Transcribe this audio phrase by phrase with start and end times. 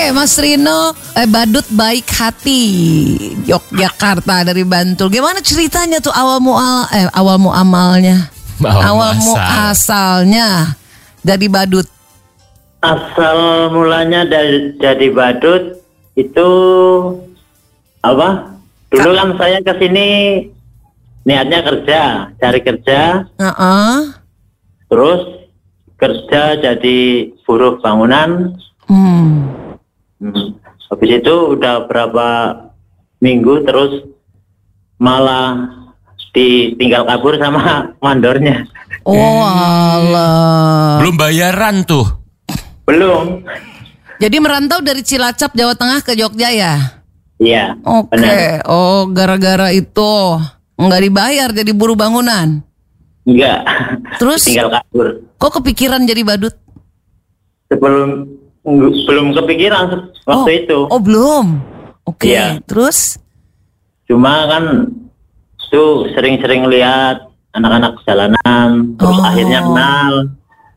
[0.00, 2.64] Oke, Mas Rino, eh, badut baik hati
[3.44, 5.12] Yogyakarta dari Bantul.
[5.12, 8.32] Gimana ceritanya tuh awal mual eh awal muamalnya?
[8.64, 9.68] Awal mu muasal.
[9.68, 10.72] asalnya
[11.20, 11.84] jadi badut.
[12.80, 15.84] Asal mulanya dari jadi badut
[16.16, 16.48] itu
[18.00, 18.56] apa?
[18.88, 20.08] Dulu kan saya ke sini
[21.28, 22.02] niatnya kerja,
[22.40, 24.16] cari kerja, Heeh.
[24.88, 25.44] terus
[26.00, 28.56] kerja jadi buruh bangunan.
[28.88, 29.59] Hmm.
[30.20, 30.54] Hmm.
[30.90, 32.26] Habis itu udah berapa
[33.18, 34.04] minggu terus
[34.96, 35.56] malah
[36.30, 37.62] ditinggal kabur sama
[38.04, 38.68] mandornya.
[39.02, 41.00] Oh alah.
[41.00, 42.04] Belum bayaran tuh.
[42.84, 43.40] Belum.
[44.20, 47.00] Jadi merantau dari Cilacap Jawa Tengah ke Jogja ya?
[47.40, 47.80] Iya.
[47.80, 48.12] Oke.
[48.20, 48.60] benar.
[48.68, 50.12] Oh, gara-gara itu
[50.76, 52.60] nggak dibayar jadi buruh bangunan.
[53.24, 53.64] Enggak.
[54.20, 55.24] Terus Tinggal kabur.
[55.40, 56.52] kok kepikiran jadi badut?
[57.72, 58.28] Sebelum
[58.64, 60.60] belum kepikiran waktu oh.
[60.64, 60.78] itu.
[60.92, 61.46] Oh, belum.
[62.04, 62.32] Oke.
[62.32, 62.60] Iya.
[62.68, 63.20] Terus
[64.10, 64.90] Cuma kan
[65.70, 69.22] tuh sering-sering lihat anak-anak jalanan, terus Oh.
[69.22, 70.12] akhirnya kenal,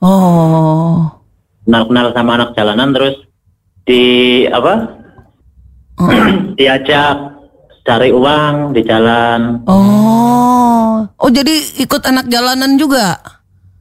[0.06, 1.10] oh.
[1.66, 3.16] kenal-kenal sama anak jalanan, terus
[3.90, 4.04] di
[4.54, 5.02] apa?
[6.62, 7.18] diajak
[7.82, 9.66] cari uang di jalan.
[9.66, 11.02] Oh.
[11.18, 13.18] Oh, jadi ikut anak jalanan juga?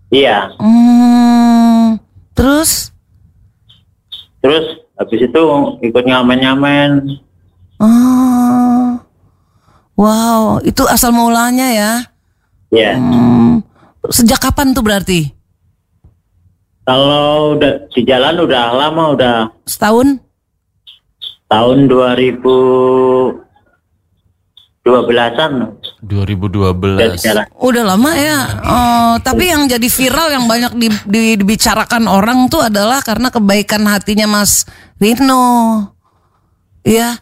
[0.08, 0.48] Iya.
[0.56, 2.00] Hmm.
[2.32, 2.91] Terus
[4.42, 5.42] terus habis itu
[5.86, 7.16] ikut nyamen-nyamen.
[7.80, 8.98] oh
[9.96, 11.92] wow itu asal mulanya ya
[12.74, 12.96] ya yeah.
[12.98, 13.62] hmm.
[14.10, 15.30] sejak kapan tuh berarti
[16.82, 19.36] kalau udah di jalan udah lama udah
[19.70, 20.18] setahun
[21.46, 22.42] tahun 2000
[24.82, 25.78] 2012-an.
[26.02, 27.54] 2012.
[27.62, 28.38] Udah lama ya.
[28.66, 33.86] Oh, tapi yang jadi viral yang banyak di, di, dibicarakan orang tuh adalah karena kebaikan
[33.86, 34.66] hatinya Mas
[34.98, 35.86] Rino.
[36.82, 37.14] Ya.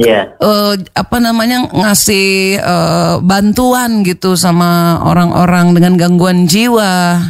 [0.00, 0.32] Iya.
[0.40, 0.80] Yeah.
[0.96, 7.20] Apa namanya ngasih uh, bantuan gitu sama orang-orang dengan gangguan jiwa.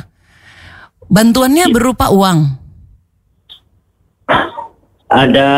[1.11, 1.75] Bantuannya iya.
[1.75, 2.55] berupa uang.
[5.11, 5.51] Ada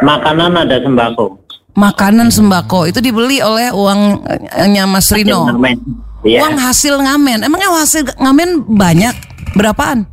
[0.00, 1.39] makanan, ada sembako.
[1.78, 5.46] Makanan sembako itu dibeli oleh uangnya Mas Rino.
[6.26, 6.44] Iya.
[6.44, 7.46] Uang hasil ngamen.
[7.46, 9.14] Emangnya hasil ngamen banyak?
[9.56, 10.04] Berapaan?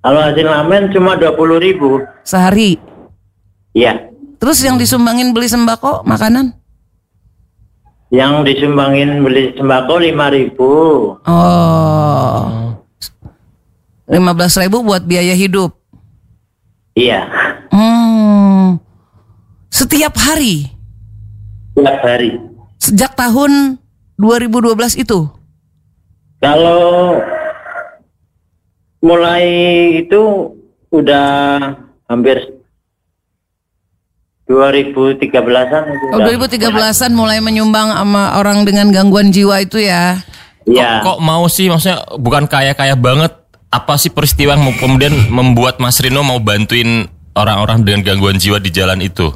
[0.00, 2.00] Kalau hasil ngamen cuma 20 ribu.
[2.22, 2.78] Sehari.
[3.74, 4.10] Iya.
[4.40, 6.56] Terus yang disumbangin beli sembako makanan?
[8.08, 10.70] Yang disumbangin beli sembako 5 ribu.
[11.26, 12.42] Oh.
[14.10, 15.76] 15 ribu buat biaya hidup.
[16.98, 17.28] Iya.
[17.70, 18.82] Hmm.
[19.70, 20.66] Setiap hari.
[21.72, 22.36] Tiap hari.
[22.76, 23.78] Sejak tahun
[24.18, 25.30] 2012 itu.
[26.40, 27.16] Kalau
[29.00, 29.44] mulai
[30.00, 30.52] itu
[30.90, 31.28] udah
[32.04, 32.40] hampir
[34.44, 36.04] 2013-an itu.
[36.10, 36.26] Oh, udah.
[36.26, 40.18] 2013-an mulai menyumbang sama orang dengan gangguan jiwa itu ya.
[40.66, 41.06] Iya.
[41.06, 43.30] Kok mau sih maksudnya bukan kaya-kaya banget
[43.70, 48.58] apa sih peristiwa yang mau- kemudian membuat Mas Rino mau bantuin orang-orang dengan gangguan jiwa
[48.58, 49.30] di jalan itu?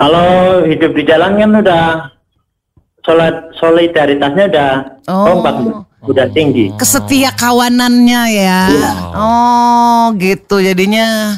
[0.00, 0.28] Kalau
[0.64, 1.84] hidup di jalan kan udah
[3.02, 4.70] solid- solidaritasnya udah
[5.06, 5.24] Oh.
[5.28, 5.54] kompak,
[6.02, 6.72] udah tinggi.
[6.74, 8.60] Kesetia kawanannya ya.
[9.12, 10.56] Oh, gitu.
[10.58, 11.36] Jadinya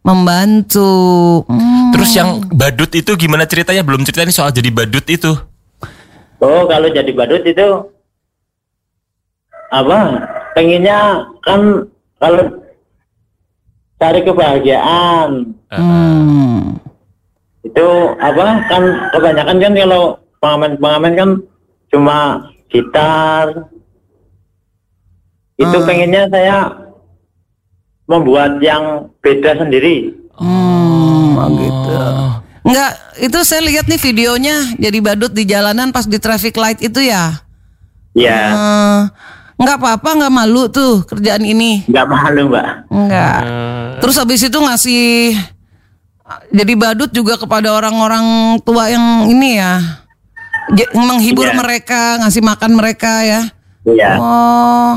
[0.00, 1.42] membantu.
[1.48, 1.90] Hmm.
[1.90, 3.82] Terus yang badut itu gimana ceritanya?
[3.82, 5.34] Belum ceritain soal jadi badut itu.
[6.38, 7.66] Oh, kalau jadi badut itu
[9.68, 9.98] apa?
[10.54, 10.98] Pengennya
[11.40, 11.82] kan
[12.16, 12.46] kalau
[13.96, 15.30] cari kebahagiaan
[15.66, 16.78] Hmm.
[17.64, 17.86] Itu
[18.16, 18.44] apa?
[18.68, 20.02] Kan kebanyakan kan kalau
[20.38, 21.30] pengamen-pengamen kan
[21.88, 22.18] cuma
[22.68, 23.46] gitar.
[25.54, 26.66] Itu pengennya saya
[28.04, 30.12] membuat yang beda sendiri.
[30.34, 31.94] Hmm, oh gitu.
[32.64, 37.00] Enggak, itu saya lihat nih videonya jadi badut di jalanan pas di traffic light itu
[37.00, 37.38] ya.
[38.14, 39.00] Ya, Eh,
[39.58, 41.82] enggak apa-apa, enggak malu tuh kerjaan ini.
[41.86, 42.68] nggak malu mbak.
[42.90, 43.40] Enggak.
[44.00, 45.04] Terus habis itu ngasih
[46.48, 48.24] jadi badut juga kepada orang-orang
[48.60, 50.00] tua yang ini ya.
[50.90, 51.54] Menghibur Iya.
[51.54, 53.40] mereka, ngasih makan mereka ya.
[53.84, 54.94] Iya, Oh.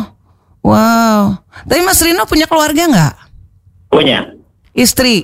[0.64, 1.40] Wow.
[1.64, 3.16] Tapi Mas Rino punya keluarga nggak?
[3.88, 4.36] punya
[4.74, 5.24] Istri?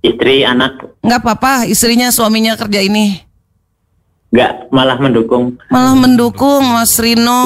[0.00, 3.20] istri, anak, Nggak apa-apa, istrinya suaminya kerja ini.
[4.30, 5.58] nggak malah mendukung.
[5.68, 7.40] Malah mendukung Mas Rino.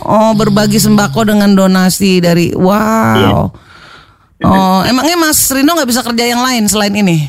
[0.00, 3.50] Oh, berbagi sembako dengan donasi dari wow.
[4.40, 7.28] Oh, emangnya Mas Rino nggak bisa kerja yang lain selain ini?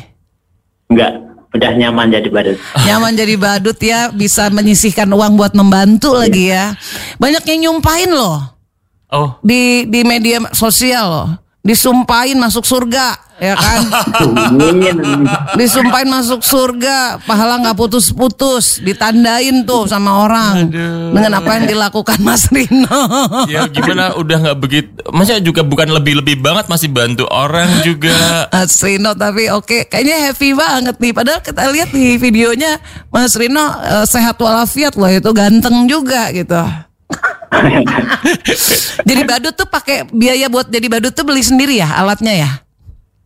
[0.88, 1.12] Nggak,
[1.52, 2.58] udah nyaman jadi badut.
[2.88, 6.72] Nyaman jadi badut ya, bisa menyisihkan uang buat membantu lagi ya.
[7.20, 8.40] Banyak yang nyumpahin loh.
[9.12, 11.28] Oh, di di media sosial loh.
[11.60, 13.82] Disumpahin masuk surga, ya kan?
[15.58, 20.70] Disumpahin masuk surga, pahala nggak putus-putus, ditandain tuh sama orang
[21.10, 22.86] dengan apa yang dilakukan Mas Rino.
[23.52, 24.94] ya gimana udah nggak begitu.
[25.10, 28.14] Masa juga bukan lebih-lebih banget masih bantu orang juga.
[28.54, 31.10] Mas Rino tapi oke, kayaknya happy banget nih.
[31.10, 32.78] Padahal kita lihat di videonya
[33.10, 36.62] Mas Rino eh, sehat walafiat loh itu ganteng juga gitu.
[39.04, 42.50] jadi badut tuh pakai biaya buat jadi badut tuh beli sendiri ya alatnya ya.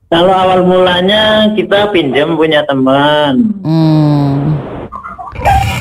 [0.07, 4.55] Kalau awal mulanya kita pinjam punya teman, Hmm.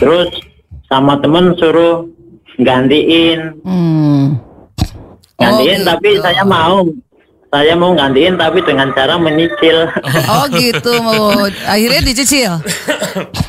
[0.02, 0.34] terus
[0.90, 2.10] sama teman suruh
[2.58, 4.42] gantiin, Hmm.
[5.38, 5.86] gantiin gitu.
[5.86, 6.90] tapi saya mau,
[7.54, 9.94] saya mau gantiin tapi dengan cara menyicil.
[10.26, 10.98] Oh gitu,
[11.62, 12.52] akhirnya dicicil.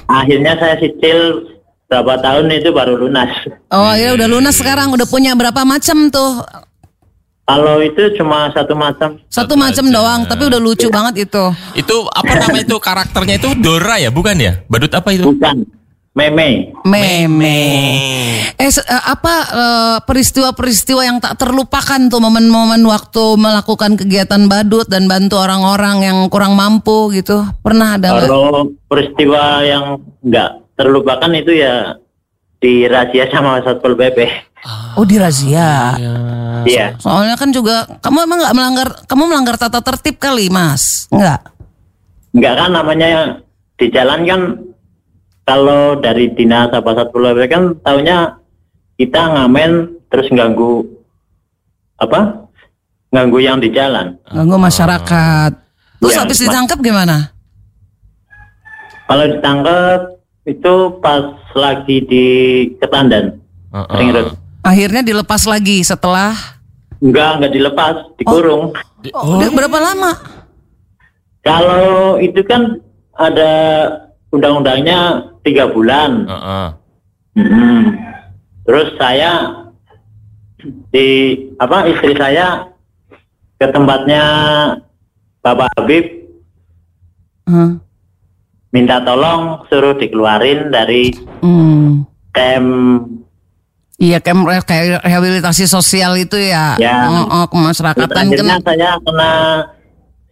[0.07, 1.41] Akhirnya saya cicil
[1.89, 3.33] berapa tahun itu baru lunas.
[3.73, 6.45] Oh ya udah lunas sekarang, udah punya berapa macam tuh?
[7.47, 9.23] Kalau itu cuma satu macam.
[9.31, 11.45] Satu macam doang, tapi udah lucu banget itu.
[11.79, 14.67] Itu apa namanya itu karakternya itu Dora ya, bukan ya?
[14.67, 15.31] Badut apa itu?
[15.31, 15.63] Bukan,
[16.19, 16.75] meme.
[16.83, 17.59] Meme.
[18.59, 25.07] Eh eh, apa eh, peristiwa-peristiwa yang tak terlupakan tuh momen-momen waktu melakukan kegiatan badut dan
[25.07, 27.47] bantu orang-orang yang kurang mampu gitu.
[27.63, 28.27] Pernah ada?
[28.27, 31.95] Kalau peristiwa yang nggak terlupakan itu ya
[32.67, 34.19] di razia sama satpol pp.
[34.99, 35.95] Oh di razia.
[36.67, 36.99] Iya.
[36.99, 41.07] Soalnya kan juga kamu emang nggak melanggar, kamu melanggar tata tertib kali, Mas?
[41.15, 41.55] Enggak.
[42.35, 43.39] Nggak kan namanya
[43.79, 44.41] di jalan kan
[45.47, 48.35] kalau dari dinas apa satpol pp kan taunya
[48.99, 50.83] kita ngamen terus ganggu
[52.03, 52.51] apa?
[53.15, 54.19] Ganggu yang di jalan.
[54.27, 55.51] Ganggu masyarakat.
[56.03, 57.31] Terus Ya, habis ditangkap gimana?
[59.07, 60.16] Kalau ditangkap
[60.47, 62.27] itu pas lagi di
[62.79, 63.43] Ketandan,
[63.75, 63.97] Heeh.
[63.99, 64.29] Ring Road.
[64.63, 66.35] Akhirnya dilepas lagi setelah
[66.97, 68.73] Enggak, enggak dilepas, dikurung.
[69.13, 70.13] oh, udah berapa lama?
[71.45, 72.81] Kalau itu kan
[73.15, 73.53] ada
[74.33, 76.25] undang-undangnya tiga bulan.
[76.25, 76.69] Heeh.
[77.37, 77.79] Mm-mm.
[78.65, 79.33] Terus saya
[80.91, 81.09] di
[81.61, 82.67] apa istri saya
[83.61, 84.25] ke tempatnya
[85.45, 86.05] Bapak Habib
[87.47, 87.79] Hah.
[88.77, 92.05] Minta tolong suruh dikeluarin dari Hmm.
[92.37, 92.67] kem
[93.97, 97.09] Iya kayak rehabilitasi sosial itu ya, Ya.
[97.09, 99.33] Oh, oh, kemasyarakatan akhirnya kan saya kena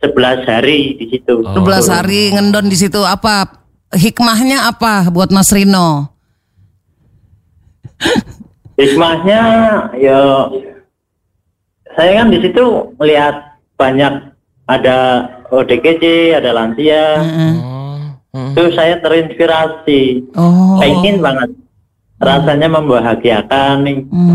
[0.04, 1.40] 11 hari di situ.
[1.40, 3.64] 12 hari ngendon di situ apa
[3.96, 6.12] hikmahnya apa buat Mas Rino?
[8.76, 9.42] Hikmahnya
[9.96, 10.20] ya
[11.96, 14.34] saya kan di situ melihat banyak
[14.68, 14.98] ada
[15.48, 17.22] ODGJ, ada lansia.
[18.34, 20.34] Itu saya terinspirasi.
[20.34, 21.54] Oh, Pengen banget.
[22.18, 23.84] Rasanya membahagiakan,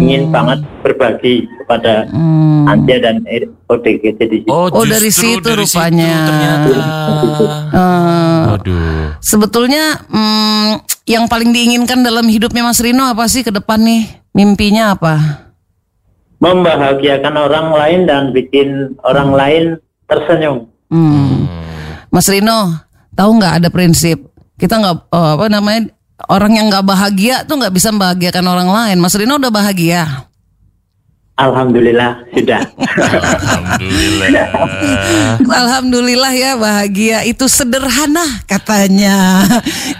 [0.04, 2.68] ingin banget berbagi kepada hmm.
[2.68, 3.24] lansia dan
[3.66, 4.52] ODGJ di situ.
[4.52, 6.28] Oh, Oh, dari situ rupanya.
[6.28, 6.70] ternyata.
[7.72, 9.20] Eh, Waduh.
[9.24, 14.06] sebetulnya hmm, yang paling diinginkan dalam hidupnya Mas Rino apa sih ke depan nih?
[14.38, 15.16] Mimpinya apa?
[16.40, 19.64] Membahagiakan orang lain dan bikin orang lain
[20.06, 20.68] tersenyum.
[20.94, 21.48] Hmm.
[22.12, 22.76] Mas Rino,
[23.20, 24.24] tahu nggak ada prinsip
[24.56, 25.92] kita nggak oh, apa namanya
[26.28, 28.98] orang yang nggak bahagia tuh nggak bisa membahagiakan orang lain.
[29.00, 30.28] Mas Rino udah bahagia.
[31.40, 32.60] Alhamdulillah sudah.
[32.76, 34.48] Alhamdulillah.
[35.40, 39.48] Alhamdulillah ya bahagia itu sederhana katanya.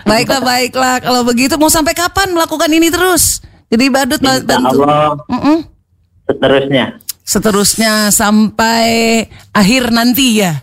[0.04, 3.40] baiklah baiklah kalau begitu mau sampai kapan melakukan ini terus?
[3.72, 4.84] Jadi badut ba- Insya bantu.
[4.84, 5.58] Allah Mm-mm.
[6.28, 6.86] seterusnya.
[7.24, 9.24] Seterusnya sampai
[9.56, 10.60] akhir nanti ya.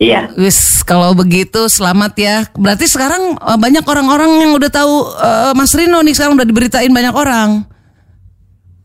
[0.00, 0.32] Iya.
[0.32, 2.36] Wis kalau begitu selamat ya.
[2.56, 6.88] Berarti sekarang eh, banyak orang-orang yang udah tahu eh, Mas Rino nih sekarang udah diberitain
[6.88, 7.68] banyak orang.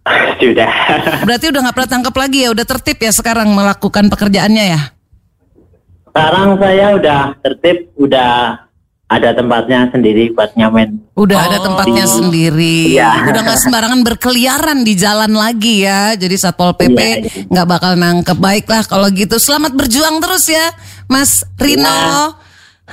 [0.42, 0.72] sudah.
[1.26, 4.82] Berarti udah nggak pernah tangkap lagi ya, udah tertib ya sekarang melakukan pekerjaannya ya.
[6.06, 8.32] Sekarang saya udah tertib, udah
[9.06, 10.98] ada tempatnya sendiri buat nyamen.
[11.14, 12.98] Udah ada tempatnya sendiri.
[12.98, 13.30] Iya.
[13.30, 16.18] Udah nggak sembarangan berkeliaran di jalan lagi ya.
[16.18, 17.46] Jadi Satpol PP Iya, iya.
[17.46, 18.38] nggak bakal nangkep.
[18.42, 20.74] Baiklah kalau gitu selamat berjuang terus ya
[21.06, 22.34] Mas Rino.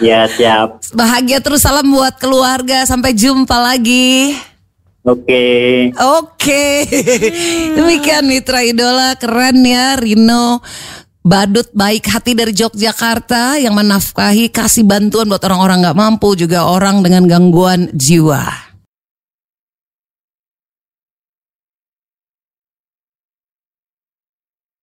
[0.00, 0.84] Ya siap.
[0.92, 2.84] Bahagia terus salam buat keluarga.
[2.84, 4.36] Sampai jumpa lagi.
[5.02, 5.90] Oke.
[5.98, 6.86] Oke,
[7.76, 10.62] demikian Mitra Idola keren ya Rino
[11.22, 16.98] Badut baik hati dari Yogyakarta yang menafkahi kasih bantuan buat orang-orang nggak mampu juga orang
[16.98, 18.71] dengan gangguan jiwa.